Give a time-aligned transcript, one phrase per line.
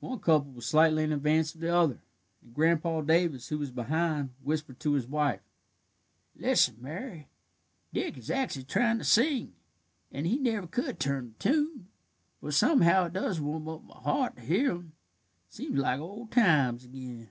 [0.00, 2.02] One couple was slightly in advance of the other,
[2.42, 5.40] and Grandpa Davis, who was behind, whispered to his wife:
[6.36, 7.28] "Listen, Mary,
[7.90, 9.54] Dick is actually tryin' to sing,
[10.12, 11.88] and he never could turn a tune,
[12.42, 14.92] but somehow it does warm up my heart to hear him:
[15.48, 17.30] seems like old times ag'in."